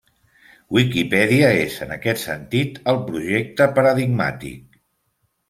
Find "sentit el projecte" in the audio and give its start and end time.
2.23-3.69